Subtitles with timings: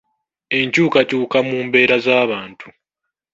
[0.59, 2.67] Enkyukakyuka mu mbeera z’abantu